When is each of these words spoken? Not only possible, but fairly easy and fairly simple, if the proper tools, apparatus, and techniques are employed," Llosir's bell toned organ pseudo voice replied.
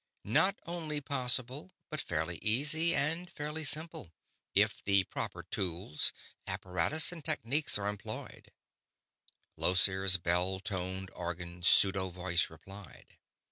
Not 0.25 0.57
only 0.65 0.99
possible, 0.99 1.73
but 1.91 2.01
fairly 2.01 2.39
easy 2.41 2.95
and 2.95 3.29
fairly 3.31 3.63
simple, 3.63 4.11
if 4.55 4.83
the 4.83 5.03
proper 5.03 5.43
tools, 5.43 6.11
apparatus, 6.47 7.11
and 7.11 7.23
techniques 7.23 7.77
are 7.77 7.87
employed," 7.87 8.51
Llosir's 9.57 10.17
bell 10.17 10.59
toned 10.59 11.11
organ 11.15 11.61
pseudo 11.61 12.09
voice 12.09 12.49
replied. 12.49 13.19